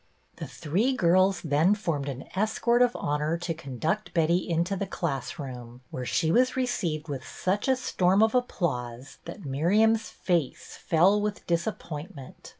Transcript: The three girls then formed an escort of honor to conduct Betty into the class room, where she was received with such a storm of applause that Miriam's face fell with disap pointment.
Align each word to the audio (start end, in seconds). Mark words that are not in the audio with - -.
The 0.37 0.47
three 0.47 0.93
girls 0.95 1.41
then 1.41 1.75
formed 1.75 2.09
an 2.09 2.23
escort 2.35 2.81
of 2.81 2.95
honor 2.95 3.37
to 3.37 3.53
conduct 3.53 4.15
Betty 4.15 4.49
into 4.49 4.75
the 4.75 4.87
class 4.87 5.37
room, 5.37 5.81
where 5.91 6.07
she 6.07 6.31
was 6.31 6.55
received 6.57 7.07
with 7.07 7.23
such 7.23 7.67
a 7.67 7.75
storm 7.75 8.23
of 8.23 8.33
applause 8.33 9.19
that 9.25 9.45
Miriam's 9.45 10.09
face 10.09 10.75
fell 10.81 11.21
with 11.21 11.45
disap 11.45 11.77
pointment. 11.77 12.49